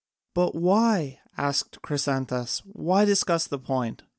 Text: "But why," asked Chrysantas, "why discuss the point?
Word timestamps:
"But 0.33 0.55
why," 0.55 1.19
asked 1.37 1.83
Chrysantas, 1.83 2.63
"why 2.65 3.05
discuss 3.05 3.45
the 3.45 3.59
point? 3.59 4.01